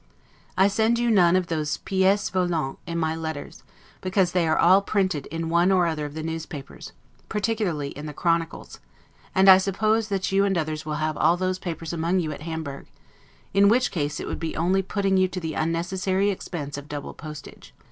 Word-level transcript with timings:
I 0.57 0.67
send 0.67 0.97
you 0.97 1.11
none 1.11 1.35
of 1.35 1.45
those 1.45 1.77
'pieces 1.77 2.31
volantes' 2.31 2.79
in 2.87 2.97
my 2.97 3.15
letters, 3.15 3.61
because 4.01 4.31
they 4.31 4.47
are 4.47 4.57
all 4.57 4.81
printed 4.81 5.27
in 5.27 5.47
one 5.47 5.71
or 5.71 5.85
other 5.85 6.07
of 6.07 6.15
the 6.15 6.23
newspapers, 6.23 6.91
particularly 7.29 7.89
in 7.89 8.07
the 8.07 8.11
"Chronicles"; 8.11 8.79
and 9.35 9.47
I 9.47 9.59
suppose 9.59 10.07
that 10.07 10.31
you 10.31 10.43
and 10.43 10.57
others 10.57 10.81
have 10.85 11.17
all 11.17 11.37
those 11.37 11.59
papers 11.59 11.93
among 11.93 12.19
you 12.19 12.31
at 12.31 12.41
Hamburg; 12.41 12.87
in 13.53 13.69
which 13.69 13.91
case 13.91 14.19
it 14.19 14.25
would 14.25 14.39
be 14.39 14.55
only 14.55 14.81
putting 14.81 15.17
you 15.17 15.27
to 15.27 15.39
the 15.39 15.53
unnecessary 15.53 16.31
expense 16.31 16.79
of 16.79 16.89
double 16.89 17.13
postage. 17.13 17.71